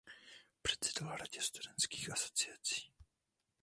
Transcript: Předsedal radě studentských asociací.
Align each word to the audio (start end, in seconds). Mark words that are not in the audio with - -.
Předsedal 0.61 1.17
radě 1.17 1.41
studentských 1.41 2.11
asociací. 2.11 2.91